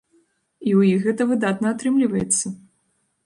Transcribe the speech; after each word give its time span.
І 0.69 0.71
ў 0.79 0.81
іх 0.95 1.03
гэта 1.09 1.27
выдатна 1.31 1.67
атрымліваецца! 1.75 2.45